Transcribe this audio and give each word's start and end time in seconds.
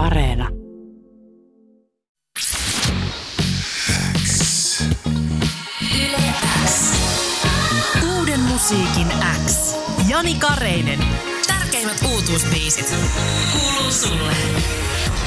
Areena. 0.00 0.48
Uuden 8.16 8.40
musiikin 8.40 9.06
X. 9.46 9.76
Jani 10.08 10.34
Kareinen. 10.34 10.98
Tärkeimmät 11.46 12.02
uutuusbiisit. 12.12 12.94
Kuuluu 13.52 13.90
sulle. 13.92 14.32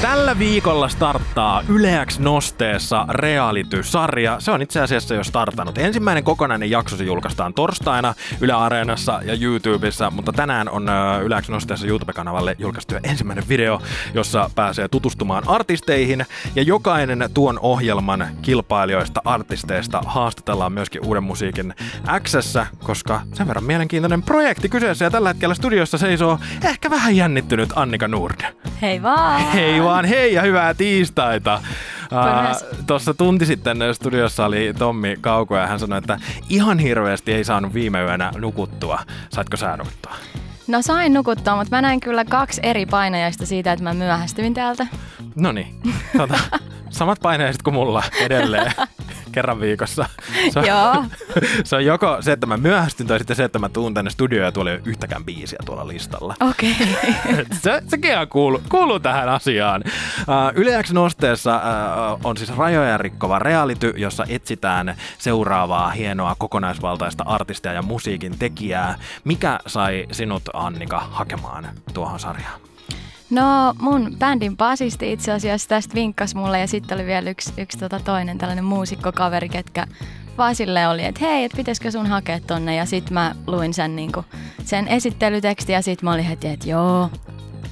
Tällä 0.04 0.38
viikolla 0.38 0.88
starttaa 0.88 1.62
Yleäks 1.68 2.18
nosteessa 2.18 3.06
reality-sarja. 3.08 4.40
Se 4.40 4.50
on 4.50 4.62
itse 4.62 4.80
asiassa 4.80 5.14
jo 5.14 5.24
startannut. 5.24 5.78
Ensimmäinen 5.78 6.24
kokonainen 6.24 6.70
jakso 6.70 6.96
se 6.96 7.04
julkaistaan 7.04 7.54
torstaina 7.54 8.14
Yle 8.40 8.52
Areenassa 8.52 9.20
ja 9.24 9.36
YouTubessa, 9.40 10.10
mutta 10.10 10.32
tänään 10.32 10.68
on 10.68 10.88
Yleäks 11.24 11.48
nosteessa 11.48 11.86
YouTube-kanavalle 11.86 12.56
julkaistu 12.58 12.94
ensimmäinen 13.02 13.48
video, 13.48 13.80
jossa 14.14 14.50
pääsee 14.54 14.88
tutustumaan 14.88 15.48
artisteihin. 15.48 16.26
Ja 16.54 16.62
jokainen 16.62 17.28
tuon 17.34 17.58
ohjelman 17.62 18.26
kilpailijoista, 18.42 19.22
artisteista 19.24 20.02
haastatellaan 20.06 20.72
myöskin 20.72 21.06
uuden 21.06 21.24
musiikin 21.24 21.74
x 22.22 22.34
koska 22.82 23.20
sen 23.32 23.48
verran 23.48 23.64
mielenkiintoinen 23.64 24.22
projekti 24.22 24.68
kyseessä. 24.68 25.04
Ja 25.04 25.10
tällä 25.10 25.28
hetkellä 25.28 25.54
studiossa 25.54 25.98
seisoo 25.98 26.38
ehkä 26.64 26.90
vähän 26.90 27.16
jännittynyt 27.16 27.72
Annika 27.76 28.08
Nord. 28.08 28.40
Hei 28.82 29.02
vaan! 29.02 29.40
Hei 29.52 29.82
vaan, 29.82 30.04
hei 30.04 30.34
ja 30.34 30.42
hyvää 30.42 30.74
tiistaita. 30.74 31.60
Uh, 32.04 32.84
Tuossa 32.86 33.14
tunti 33.14 33.46
sitten 33.46 33.78
studiossa 33.92 34.44
oli 34.46 34.74
Tommi 34.78 35.16
Kauko 35.20 35.56
ja 35.56 35.66
hän 35.66 35.78
sanoi, 35.78 35.98
että 35.98 36.18
ihan 36.48 36.78
hirveästi 36.78 37.32
ei 37.32 37.44
saanut 37.44 37.74
viime 37.74 38.02
yönä 38.02 38.32
nukuttua. 38.36 38.98
Saitko 39.30 39.56
sä 39.56 39.76
nukuttua? 39.76 40.14
No 40.66 40.82
sain 40.82 41.14
nukuttua, 41.14 41.56
mutta 41.56 41.76
mä 41.76 41.82
näin 41.82 42.00
kyllä 42.00 42.24
kaksi 42.24 42.60
eri 42.64 42.86
painajaista 42.86 43.46
siitä, 43.46 43.72
että 43.72 43.82
mä 43.82 43.94
myöhästyin 43.94 44.54
täältä. 44.54 44.86
No 45.34 45.52
niin, 45.52 45.80
tota, 46.16 46.38
samat 46.90 47.18
painajaiset 47.22 47.62
kuin 47.62 47.74
mulla 47.74 48.02
edelleen 48.20 48.72
kerran 49.34 49.60
viikossa. 49.60 50.06
Se 50.52 50.58
on, 50.58 50.66
Joo. 50.66 51.04
se 51.64 51.76
on 51.76 51.84
joko 51.84 52.16
se, 52.20 52.32
että 52.32 52.46
mä 52.46 52.56
myöhästyn, 52.56 53.06
tai 53.06 53.18
sitten 53.18 53.36
se, 53.36 53.44
että 53.44 53.58
mä 53.58 53.68
tuun 53.68 53.94
tänne 53.94 54.10
studioon 54.10 54.44
ja 54.44 54.52
tuolla 54.52 54.70
ei 54.70 54.76
ole 54.76 54.82
yhtäkään 54.84 55.24
biisiä 55.24 55.58
tuolla 55.64 55.88
listalla. 55.88 56.34
Okei. 56.50 56.76
Okay. 57.24 57.44
se, 57.62 57.82
sekin 57.88 58.12
kuuluu, 58.28 58.62
kuuluu 58.68 59.00
tähän 59.00 59.28
asiaan. 59.28 59.84
Uh, 59.86 60.52
Yleäks 60.54 60.92
nosteessa 60.92 61.56
uh, 61.56 62.20
on 62.24 62.36
siis 62.36 62.56
rajoja 62.56 62.98
rikkova 62.98 63.38
reality, 63.38 63.94
jossa 63.96 64.24
etsitään 64.28 64.96
seuraavaa 65.18 65.90
hienoa 65.90 66.34
kokonaisvaltaista 66.38 67.24
artistia 67.26 67.72
ja 67.72 67.82
musiikin 67.82 68.38
tekijää. 68.38 68.98
Mikä 69.24 69.60
sai 69.66 70.06
sinut, 70.12 70.42
Annika, 70.52 71.00
hakemaan 71.10 71.68
tuohon 71.94 72.20
sarjaan? 72.20 72.60
No 73.30 73.74
mun 73.80 74.16
bändin 74.18 74.56
basisti 74.56 75.12
itse 75.12 75.32
asiassa 75.32 75.68
tästä 75.68 75.94
vinkkas 75.94 76.34
mulle 76.34 76.60
ja 76.60 76.66
sitten 76.66 76.98
oli 76.98 77.06
vielä 77.06 77.30
yksi, 77.30 77.52
yksi 77.58 77.78
tota 77.78 78.00
toinen 78.00 78.38
tällainen 78.38 78.64
muusikkokaveri, 78.64 79.48
ketkä 79.48 79.86
vaan 80.38 80.54
sille 80.54 80.88
oli, 80.88 81.04
että 81.04 81.20
hei, 81.24 81.44
että 81.44 81.56
pitäisikö 81.56 81.90
sun 81.90 82.06
hakea 82.06 82.40
tonne? 82.40 82.74
Ja 82.74 82.86
sitten 82.86 83.14
mä 83.14 83.34
luin 83.46 83.74
sen, 83.74 83.96
niinku, 83.96 84.24
sen 84.64 84.88
esittelyteksti 84.88 85.72
ja 85.72 85.82
sitten 85.82 86.04
mä 86.06 86.12
olin 86.12 86.24
heti, 86.24 86.48
että 86.48 86.68
joo, 86.68 87.10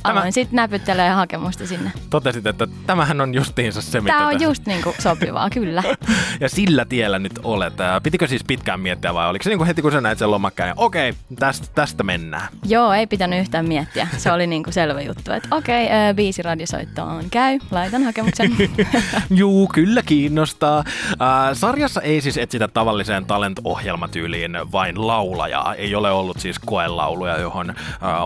Aloin 0.04 0.22
Tämä... 0.22 0.30
sitten 0.30 0.56
näpyttelee 0.56 1.10
hakemusta 1.10 1.66
sinne. 1.66 1.92
Totesit, 2.10 2.46
että 2.46 2.68
tämähän 2.86 3.20
on 3.20 3.34
justiinsa 3.34 3.82
se, 3.82 4.00
mitä 4.00 4.12
Tämä 4.12 4.26
on 4.26 4.32
tässä... 4.32 4.44
just 4.44 4.66
niinku 4.66 4.94
sopivaa, 4.98 5.50
kyllä. 5.50 5.82
ja 6.40 6.48
sillä 6.48 6.84
tiellä 6.84 7.18
nyt 7.18 7.40
olet. 7.42 7.74
Pitikö 8.02 8.26
siis 8.26 8.44
pitkään 8.44 8.80
miettiä 8.80 9.14
vai 9.14 9.28
oliko 9.28 9.42
se 9.42 9.50
niinku 9.50 9.64
heti 9.64 9.82
kun 9.82 9.92
sä 9.92 10.00
näit 10.00 10.18
sen 10.18 10.30
lomakkeen, 10.30 10.68
ja 10.68 10.74
okei, 10.76 11.14
tästä, 11.38 11.66
tästä 11.74 12.02
mennään? 12.02 12.48
Joo, 12.64 12.92
ei 12.92 13.06
pitänyt 13.06 13.40
yhtään 13.40 13.68
miettiä. 13.68 14.08
Se 14.16 14.32
oli 14.32 14.46
niinku 14.46 14.72
selvä 14.72 15.00
juttu, 15.00 15.32
että 15.32 15.56
okei, 15.56 15.90
äh, 15.90 16.14
biisi 16.14 16.42
radiosoitto 16.42 17.04
on 17.04 17.24
käy, 17.30 17.58
laitan 17.70 18.02
hakemuksen. 18.02 18.56
Juu, 19.30 19.68
kyllä 19.74 20.02
kiinnostaa. 20.06 20.78
Äh, 20.78 21.52
sarjassa 21.52 22.00
ei 22.00 22.20
siis 22.20 22.38
etsitä 22.38 22.68
tavalliseen 22.68 23.26
talent-ohjelmatyyliin 23.26 24.58
vain 24.72 25.06
laulajaa. 25.06 25.74
Ei 25.74 25.94
ole 25.94 26.10
ollut 26.10 26.40
siis 26.40 26.58
koelauluja, 26.58 27.40
johon 27.40 27.70
äh, 27.70 27.76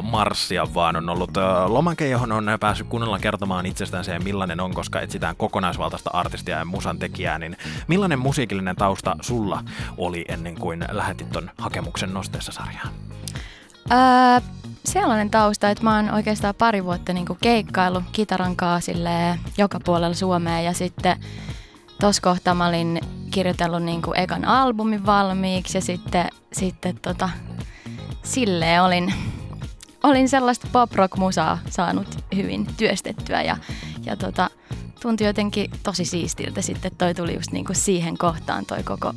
marssia, 0.03 0.67
vaan 0.75 0.97
on 0.97 1.09
ollut 1.09 1.37
äh, 1.37 1.66
lomake, 1.75 2.09
johon 2.09 2.33
on 2.33 2.47
päässyt 2.61 2.87
kunnolla 2.89 3.19
kertomaan 3.19 3.67
itsestään 3.67 4.05
se, 4.05 4.19
millainen 4.19 4.61
on, 4.61 4.75
koska 4.75 5.01
etsitään 5.01 5.37
kokonaisvaltaista 5.37 6.11
artistia 6.13 6.59
ja 6.59 6.65
musan 6.65 6.99
tekijää, 6.99 7.39
niin 7.39 7.57
millainen 7.89 8.19
musiikillinen 8.19 8.77
tausta 8.77 9.17
sulla 9.21 9.65
oli 9.99 10.25
ennen 10.29 10.55
kuin 10.55 10.85
lähetit 10.91 11.31
ton 11.31 11.51
hakemuksen 11.59 12.15
nosteessa 12.15 12.53
sarjaan? 12.53 12.89
Öö, 13.93 14.41
sellainen 14.85 15.31
tausta, 15.31 15.71
että 15.71 15.85
mä 15.85 15.97
oon 15.97 16.11
oikeastaan 16.11 16.55
pari 16.55 16.85
vuotta 16.85 17.13
niinku 17.13 17.39
keikkaillut 17.43 18.05
kitaran 18.13 18.57
kaasille 18.57 19.39
joka 19.59 19.81
puolella 19.85 20.15
Suomea 20.15 20.61
ja 20.61 20.73
sitten 20.73 21.21
tos 22.01 22.21
kohtaa 22.21 22.55
mä 22.55 22.67
olin 22.67 23.01
kirjoitellut 23.31 23.83
niinku 23.83 24.13
ekan 24.17 24.45
albumin 24.45 25.07
valmiiksi 25.07 25.79
ja 25.79 25.83
sitten, 25.83 26.29
sitten 26.53 26.99
tota, 27.03 27.29
silleen 28.23 28.83
olin 28.83 29.15
olin 30.07 30.29
sellaista 30.29 30.69
pop-rock-musaa 30.73 31.59
saanut 31.71 32.25
hyvin 32.37 32.67
työstettyä 32.77 33.43
ja, 33.43 33.57
ja 34.05 34.17
tota, 34.17 34.51
tuntui 35.01 35.27
jotenkin 35.27 35.71
tosi 35.83 36.05
siistiltä 36.05 36.63
sitten, 36.63 36.93
toi 36.99 37.15
tuli 37.15 37.35
just 37.35 37.53
niinku 37.53 37.75
siihen 37.75 38.19
kohtaan 38.19 38.67
toi 38.67 38.83
koko, 38.83 39.15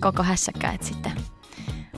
koko 0.00 0.22
hässäkkä, 0.22 0.72
että 0.72 0.86
sitten 0.86 1.12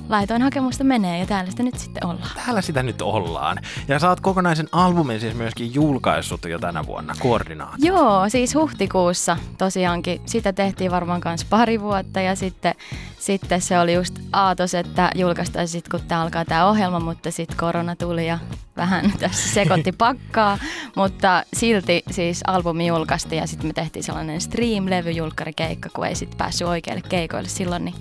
laitoin 0.09 0.43
hakemusta 0.43 0.85
menee 0.85 1.19
ja 1.19 1.27
täällä 1.27 1.51
sitä 1.51 1.63
nyt 1.63 1.79
sitten 1.79 2.07
ollaan. 2.07 2.31
Täällä 2.45 2.61
sitä 2.61 2.83
nyt 2.83 3.03
ollaan. 3.03 3.59
Ja 3.89 3.99
sä 3.99 4.09
oot 4.09 4.21
kokonaisen 4.21 4.69
albumin 4.73 5.21
siis 5.21 5.35
myöskin 5.35 5.75
julkaissut 5.75 6.45
jo 6.45 6.59
tänä 6.59 6.87
vuonna, 6.87 7.15
koordinaatio. 7.19 7.95
Joo, 7.95 8.29
siis 8.29 8.55
huhtikuussa 8.55 9.37
tosiaankin. 9.59 10.21
Sitä 10.27 10.53
tehtiin 10.53 10.91
varmaan 10.91 11.21
kanssa 11.21 11.47
pari 11.51 11.81
vuotta 11.81 12.21
ja 12.21 12.35
sitten, 12.37 12.75
sitten 13.19 13.61
se 13.61 13.79
oli 13.79 13.95
just 13.95 14.19
aatos, 14.33 14.75
että 14.75 15.11
julkaistaan 15.15 15.69
sitten 15.69 15.91
kun 15.91 16.09
tämä 16.09 16.23
alkaa 16.23 16.45
tämä 16.45 16.67
ohjelma, 16.67 17.01
mutta 17.01 17.31
sitten 17.31 17.57
korona 17.57 17.97
tuli 17.97 18.27
ja 18.27 18.39
vähän 18.77 19.13
tässä 19.21 19.55
sekoitti 19.55 19.93
pakkaa, 19.99 20.59
mutta 20.97 21.43
silti 21.53 22.03
siis 22.11 22.41
albumi 22.47 22.87
julkaistiin 22.87 23.41
ja 23.41 23.47
sitten 23.47 23.67
me 23.67 23.73
tehtiin 23.73 24.03
sellainen 24.03 24.41
stream-levyjulkkarikeikka, 24.41 25.89
kun 25.95 26.07
ei 26.07 26.15
sitten 26.15 26.39
päässyt 26.39 26.69
oikeille 26.69 27.03
keikoille 27.09 27.49
silloin, 27.49 27.85
niin 27.85 27.95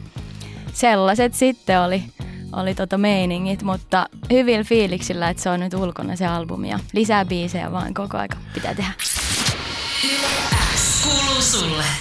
sellaiset 0.74 1.34
sitten 1.34 1.82
oli, 1.82 2.04
oli 2.52 2.76
tota 2.76 2.98
meiningit, 2.98 3.64
mutta 3.64 4.06
hyvillä 4.32 4.64
fiiliksillä, 4.64 5.30
että 5.30 5.44
se 5.44 5.50
on 5.50 5.60
nyt 5.60 5.74
ulkona 5.74 6.16
se 6.16 6.26
albumi 6.26 6.70
ja 6.70 6.80
lisää 6.94 7.26
biisejä 7.26 7.72
vaan 7.72 7.94
koko 7.94 8.18
aika 8.18 8.38
pitää 8.54 8.76
tehdä. 8.76 8.92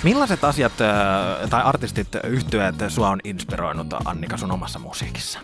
Millaiset 0.03 0.45
asiat 0.45 0.81
äh, 0.81 1.51
tai 1.51 1.63
artistit, 1.63 2.09
yhtyöt 2.25 2.75
sua 2.89 3.11
on 3.11 3.21
inspiroinut 3.25 3.87
Annika 4.05 4.37
sun 4.37 4.53
omassa 4.53 4.79
musiikissa? 4.79 5.39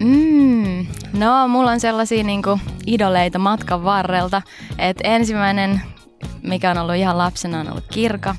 Mm, 0.00 0.86
no, 1.12 1.48
mulla 1.48 1.70
on 1.70 1.80
sellaisia 1.80 2.24
niinku 2.24 2.60
idoleita 2.86 3.38
matkan 3.38 3.84
varrelta. 3.84 4.42
Et 4.78 4.96
ensimmäinen, 5.04 5.82
mikä 6.42 6.70
on 6.70 6.78
ollut 6.78 6.94
ihan 6.94 7.18
lapsena, 7.18 7.60
on 7.60 7.70
ollut 7.70 7.84
Kirka. 7.92 8.36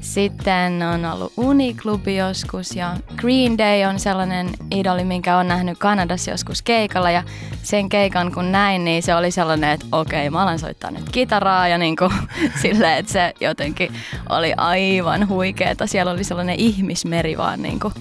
Sitten 0.00 0.82
on 0.94 1.04
ollut 1.04 1.32
Uniklubi 1.36 2.16
joskus 2.16 2.76
ja 2.76 2.96
Green 3.16 3.58
Day 3.58 3.84
on 3.84 3.98
sellainen 3.98 4.50
idoli, 4.70 5.04
minkä 5.04 5.36
on 5.36 5.48
nähnyt 5.48 5.78
Kanadassa 5.78 6.30
joskus 6.30 6.62
keikalla 6.62 7.10
ja 7.10 7.22
sen 7.62 7.88
keikan 7.88 8.32
kun 8.32 8.52
näin, 8.52 8.84
niin 8.84 9.02
se 9.02 9.14
oli 9.14 9.30
sellainen, 9.30 9.70
että 9.70 9.86
okei, 9.92 10.30
mä 10.30 10.42
alan 10.42 10.58
soittaa 10.58 10.90
nyt 10.90 11.08
kitaraa 11.12 11.68
ja 11.68 11.78
niin 11.78 11.96
kuin, 11.96 12.12
silleen, 12.62 12.98
että 12.98 13.12
se 13.12 13.34
jotenkin 13.40 13.92
oli 14.28 14.52
aivan 14.56 15.28
huikeeta. 15.28 15.86
Siellä 15.86 16.12
oli 16.12 16.24
sellainen 16.24 16.56
ihmismeri 16.58 17.38
vaan 17.38 17.62
niin 17.62 17.80
kuin, 17.80 17.94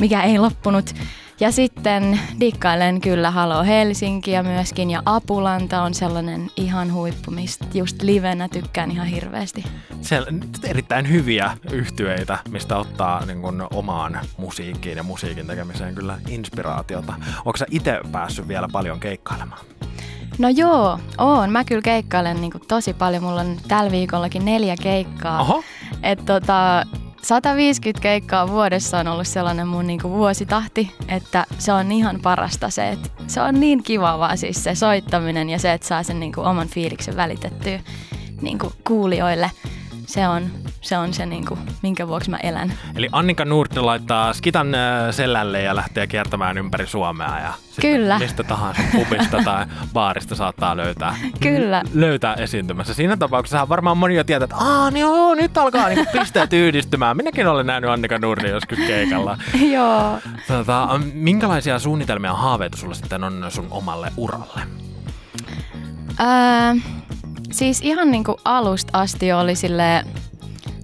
mikä 0.00 0.22
ei 0.22 0.38
loppunut. 0.38 0.94
Ja 1.40 1.52
sitten 1.52 2.20
dikkailen 2.40 3.00
kyllä 3.00 3.30
Halo 3.30 3.62
Helsinkiä 3.62 4.42
myöskin 4.42 4.90
ja 4.90 5.02
Apulanta 5.06 5.82
on 5.82 5.94
sellainen 5.94 6.50
ihan 6.56 6.92
huippu, 6.92 7.30
mistä 7.30 7.66
just 7.74 8.02
livenä 8.02 8.48
tykkään 8.48 8.90
ihan 8.90 9.06
hirveästi. 9.06 9.64
Se 10.00 10.22
erittäin 10.64 11.08
hyviä 11.08 11.56
yhtyeitä, 11.72 12.38
mistä 12.50 12.76
ottaa 12.76 13.26
niin 13.26 13.42
kun, 13.42 13.66
omaan 13.74 14.20
musiikkiin 14.38 14.96
ja 14.96 15.02
musiikin 15.02 15.46
tekemiseen 15.46 15.94
kyllä 15.94 16.18
inspiraatiota. 16.28 17.14
Onko 17.44 17.56
sä 17.56 17.66
itse 17.70 18.00
päässyt 18.12 18.48
vielä 18.48 18.68
paljon 18.72 19.00
keikkailemaan? 19.00 19.60
No 20.38 20.48
joo, 20.48 20.98
oon. 21.18 21.52
Mä 21.52 21.64
kyllä 21.64 21.82
keikkailen 21.82 22.40
niin 22.40 22.52
tosi 22.68 22.94
paljon. 22.94 23.22
Mulla 23.22 23.40
on 23.40 23.56
tällä 23.68 23.90
viikollakin 23.90 24.44
neljä 24.44 24.76
keikkaa. 24.82 25.40
Oho. 25.40 25.62
Et 26.02 26.24
tota, 26.24 26.84
150 27.22 28.02
keikkaa 28.02 28.48
vuodessa 28.48 28.98
on 28.98 29.08
ollut 29.08 29.26
sellainen 29.26 29.68
mun 29.68 29.86
niinku 29.86 30.10
vuositahti, 30.10 30.94
että 31.08 31.46
se 31.58 31.72
on 31.72 31.92
ihan 31.92 32.20
parasta 32.22 32.70
se, 32.70 32.88
että 32.88 33.08
se 33.26 33.40
on 33.40 33.60
niin 33.60 33.82
kiva 33.82 34.18
vaan 34.18 34.38
siis 34.38 34.64
se 34.64 34.74
soittaminen 34.74 35.50
ja 35.50 35.58
se, 35.58 35.72
että 35.72 35.86
saa 35.86 36.02
sen 36.02 36.20
niinku 36.20 36.40
oman 36.40 36.68
fiiliksen 36.68 37.16
välitettyä 37.16 37.80
niinku 38.42 38.72
kuulijoille. 38.86 39.50
se 40.06 40.28
on 40.28 40.50
se, 40.80 40.98
on 40.98 41.14
se 41.14 41.26
niin 41.26 41.46
kuin, 41.46 41.60
minkä 41.82 42.08
vuoksi 42.08 42.30
mä 42.30 42.36
elän. 42.36 42.72
Eli 42.96 43.08
Annika 43.12 43.44
Nurt 43.44 43.76
laittaa 43.76 44.32
skitan 44.32 44.74
äh, 44.74 44.80
sellälle 45.10 45.62
ja 45.62 45.76
lähtee 45.76 46.06
kiertämään 46.06 46.58
ympäri 46.58 46.86
Suomea. 46.86 47.40
Ja 47.40 47.52
Kyllä. 47.80 48.18
Mistä 48.18 48.42
tahansa 48.42 48.82
pubista 48.92 49.38
tai 49.44 49.66
baarista 49.92 50.34
saattaa 50.34 50.76
löytää, 50.76 51.16
Kyllä. 51.40 51.82
löytää 51.94 52.34
esiintymässä. 52.34 52.94
Siinä 52.94 53.16
tapauksessa 53.16 53.68
varmaan 53.68 53.98
moni 53.98 54.14
jo 54.14 54.24
tietää, 54.24 54.44
että 54.44 54.56
Aa, 54.56 54.90
niin 54.90 55.00
joo, 55.00 55.34
nyt 55.34 55.58
alkaa 55.58 55.88
niin 55.88 56.06
pisteet 56.12 56.52
yhdistymään. 56.52 57.16
Minäkin 57.16 57.46
olen 57.46 57.66
nähnyt 57.66 57.90
Annika 57.90 58.18
Nurni 58.18 58.48
joskus 58.48 58.78
keikalla. 58.78 59.38
Joo. 59.72 60.18
Tota, 60.48 61.00
minkälaisia 61.14 61.78
suunnitelmia 61.78 62.30
ja 62.30 62.34
haaveita 62.34 62.76
sulla 62.76 62.94
sitten 62.94 63.24
on 63.24 63.46
sun 63.48 63.66
omalle 63.70 64.12
uralle? 64.16 64.60
Öö, 66.20 66.80
siis 67.52 67.80
ihan 67.80 68.10
niin 68.10 68.24
kuin 68.24 68.38
alusta 68.44 68.98
asti 68.98 69.32
oli 69.32 69.54
sille 69.56 70.04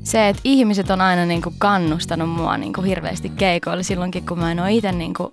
se, 0.07 0.29
että 0.29 0.43
ihmiset 0.45 0.91
on 0.91 1.01
aina 1.01 1.27
niin 1.27 1.43
kuin 1.43 1.55
kannustanut 1.59 2.31
mua 2.31 2.57
niin 2.57 2.73
kuin 2.73 2.87
hirveästi 2.87 3.29
keikoille 3.29 3.83
silloinkin, 3.83 4.27
kun 4.27 4.39
mä 4.39 4.53
en 4.53 4.61
ole 4.61 4.73
itse 4.73 4.93
niin 4.93 5.15
kuin 5.15 5.33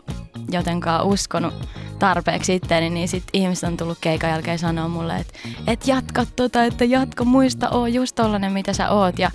jotenkaan 0.51 1.05
uskonut 1.05 1.53
tarpeeksi 1.99 2.55
itteeni, 2.55 2.89
niin 2.89 3.07
sit 3.07 3.23
ihmiset 3.33 3.69
on 3.69 3.77
tullut 3.77 3.97
keikan 4.01 4.29
jälkeen 4.29 4.59
sanoa 4.59 4.87
mulle, 4.87 5.15
että 5.15 5.33
et 5.67 5.87
jatka 5.87 6.25
tota, 6.35 6.63
että 6.63 6.85
jatka, 6.85 7.23
muista, 7.23 7.69
oo 7.69 7.87
just 7.87 8.15
tollanen, 8.15 8.51
mitä 8.51 8.73
sä 8.73 8.89
oot. 8.89 9.19
Ja 9.19 9.31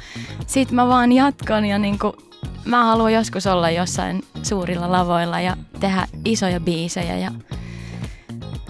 sit 0.46 0.70
mä 0.72 0.88
vaan 0.88 1.12
jatkan 1.12 1.64
ja 1.64 1.78
niinku, 1.78 2.16
mä 2.64 2.84
haluan 2.84 3.12
joskus 3.12 3.46
olla 3.46 3.70
jossain 3.70 4.22
suurilla 4.42 4.92
lavoilla 4.92 5.40
ja 5.40 5.56
tehdä 5.80 6.06
isoja 6.24 6.60
biisejä 6.60 7.16
ja 7.16 7.30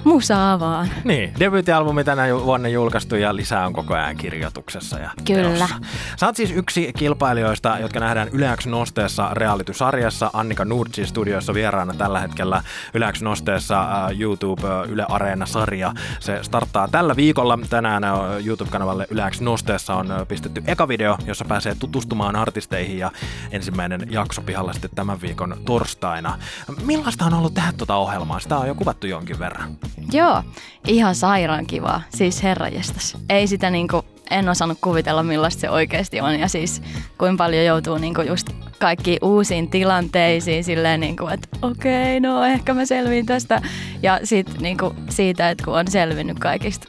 musaa 0.04 0.60
vaan. 0.60 0.88
Niin, 1.04 1.32
debyyttialbumi 1.40 2.04
tänä 2.04 2.24
vuonna 2.44 2.68
julkaistu 2.68 3.16
ja 3.16 3.36
lisää 3.36 3.66
on 3.66 3.72
koko 3.72 3.94
ajan 3.94 4.16
kirjoituksessa 4.16 4.98
ja 4.98 5.10
Kyllä. 5.26 5.42
Teossa. 5.42 5.68
Sä 6.16 6.26
oot 6.26 6.36
siis 6.36 6.50
yksi 6.50 6.92
kilpailijoista, 6.98 7.78
jotka 7.80 8.00
nähdään 8.00 8.28
Yleäks 8.28 8.66
Nosteessa 8.66 9.30
reality-sarjassa. 9.32 10.30
Annika 10.32 10.64
Nurtsi 10.64 11.06
studioissa 11.06 11.54
vieraana 11.54 11.94
tällä 11.94 12.20
hetkellä 12.20 12.62
Yleäks 12.94 13.22
Nosteessa 13.22 13.82
uh, 13.82 14.20
YouTube 14.20 14.62
uh, 14.62 14.90
Yle 14.90 15.06
Areena-sarja. 15.08 15.92
Se 16.20 16.38
starttaa 16.42 16.88
tällä 16.88 17.16
viikolla. 17.16 17.58
Tänään 17.70 18.02
uh, 18.04 18.46
YouTube-kanavalle 18.46 19.06
Yleäks 19.10 19.40
Nosteessa 19.40 19.94
on 19.94 20.08
pistetty 20.28 20.62
eka 20.66 20.88
video, 20.88 21.18
jossa 21.26 21.44
pääsee 21.44 21.74
tutustumaan 21.74 22.36
artisteihin 22.36 22.98
ja 22.98 23.10
ensimmäinen 23.50 24.06
jakso 24.10 24.42
pihalla 24.42 24.72
sitten 24.72 24.90
tämän 24.94 25.20
viikon 25.20 25.56
torstaina. 25.64 26.38
Millaista 26.84 27.24
on 27.24 27.34
ollut 27.34 27.54
tehdä 27.54 27.72
tuota 27.72 27.96
ohjelmaa? 27.96 28.40
Sitä 28.40 28.58
on 28.58 28.68
jo 28.68 28.74
kuvattu 28.74 29.06
jonkin 29.06 29.38
verran. 29.38 29.76
Joo, 30.12 30.42
ihan 30.86 31.14
sairaan 31.14 31.66
kivaa. 31.66 32.02
Siis 32.14 32.42
herranjestas. 32.42 33.16
Ei 33.28 33.46
sitä 33.46 33.70
niinku, 33.70 34.04
en 34.30 34.48
osannut 34.48 34.78
kuvitella 34.80 35.22
millaista 35.22 35.60
se 35.60 35.70
oikeasti 35.70 36.20
on. 36.20 36.40
Ja 36.40 36.48
siis 36.48 36.82
kuinka 37.18 37.44
paljon 37.44 37.64
joutuu 37.64 37.98
niinku 37.98 38.20
just 38.20 38.50
kaikkiin 38.78 39.18
uusiin 39.22 39.70
tilanteisiin 39.70 40.64
silleen 40.64 41.00
niinku, 41.00 41.26
että 41.26 41.48
okei, 41.62 42.18
okay, 42.18 42.30
no 42.30 42.44
ehkä 42.44 42.74
mä 42.74 42.84
selviin 42.84 43.26
tästä. 43.26 43.62
Ja 44.02 44.20
sit 44.24 44.60
niinku 44.60 44.94
siitä, 45.08 45.50
että 45.50 45.64
kun 45.64 45.78
on 45.78 45.90
selvinnyt 45.90 46.38
kaikista, 46.38 46.88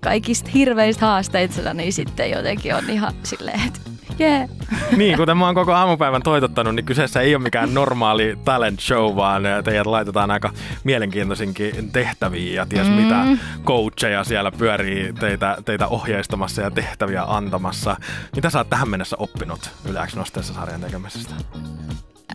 kaikista 0.00 0.50
hirveistä 0.54 1.06
haasteista, 1.06 1.74
niin 1.74 1.92
sitten 1.92 2.30
jotenkin 2.30 2.74
on 2.74 2.90
ihan 2.90 3.14
silleen, 3.22 3.60
että 3.66 3.80
Yeah. 4.20 4.48
Niin, 4.96 5.16
kuten 5.16 5.36
mä 5.36 5.46
oon 5.46 5.54
koko 5.54 5.72
aamupäivän 5.72 6.22
toitottanut, 6.22 6.74
niin 6.74 6.84
kyseessä 6.84 7.20
ei 7.20 7.34
ole 7.34 7.42
mikään 7.42 7.74
normaali 7.74 8.38
talent 8.44 8.80
show, 8.80 9.16
vaan 9.16 9.42
teidät 9.64 9.86
laitetaan 9.86 10.30
aika 10.30 10.52
mielenkiintoisinkin 10.84 11.90
tehtäviä 11.92 12.54
ja 12.54 12.66
ties 12.66 12.88
mm. 12.88 12.92
mitä 12.92 13.24
coacheja 13.64 14.24
siellä 14.24 14.52
pyörii 14.52 15.12
teitä, 15.12 15.56
teitä 15.64 15.86
ohjeistamassa 15.86 16.62
ja 16.62 16.70
tehtäviä 16.70 17.22
antamassa. 17.22 17.96
Mitä 18.36 18.50
sä 18.50 18.58
oot 18.58 18.70
tähän 18.70 18.88
mennessä 18.88 19.16
oppinut 19.18 19.70
Yleäks 19.88 20.16
Nosteessa 20.16 20.54
sarjan 20.54 20.80
tekemisestä? 20.80 21.34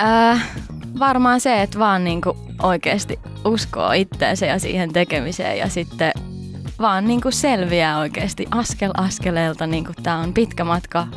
Äh, 0.02 0.50
varmaan 1.00 1.40
se, 1.40 1.62
että 1.62 1.80
vaan 1.80 2.04
niinku 2.04 2.38
oikeasti 2.62 3.20
uskoo 3.46 3.92
itteensä 3.92 4.46
ja 4.46 4.60
siihen 4.60 4.94
tekemiseen 4.94 5.58
ja 5.58 5.70
sitten 5.70 6.12
vaan 6.80 7.08
niinku 7.08 7.32
selviää 7.32 7.98
oikeasti 7.98 8.48
askel 8.52 8.92
askeleelta. 8.98 9.68
Niinku 9.68 9.94
tää 10.04 10.18
on 10.18 10.34
pitkä 10.34 10.64
matka 10.64 11.08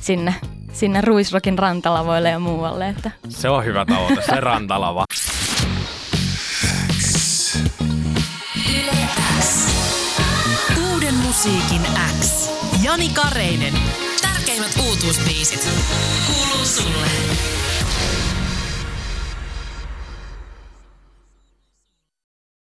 sinne, 0.00 0.34
sinne 0.72 1.00
Ruisrokin 1.00 1.58
rantalavoille 1.58 2.30
ja 2.30 2.38
muualle. 2.38 2.88
Että. 2.88 3.10
Se 3.28 3.48
on 3.48 3.64
hyvä 3.64 3.84
tavoite, 3.84 4.22
se 4.22 4.40
rantalava. 4.40 5.04
Uuden 10.92 11.14
musiikin 11.14 11.82
X. 12.20 12.50
Jani 12.82 13.08
Kareinen. 13.08 13.74
Tärkeimmät 14.22 14.72
uutuusbiisit. 14.88 15.68
Kuuluu 16.26 16.66
sulle. 16.66 17.06